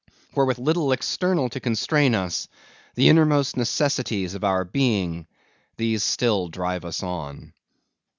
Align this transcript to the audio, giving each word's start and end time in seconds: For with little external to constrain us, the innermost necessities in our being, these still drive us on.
For 0.33 0.45
with 0.47 0.57
little 0.57 0.91
external 0.93 1.47
to 1.49 1.59
constrain 1.59 2.15
us, 2.15 2.47
the 2.95 3.07
innermost 3.07 3.55
necessities 3.55 4.33
in 4.33 4.43
our 4.43 4.65
being, 4.65 5.27
these 5.77 6.03
still 6.03 6.47
drive 6.49 6.85
us 6.85 7.03
on. 7.03 7.53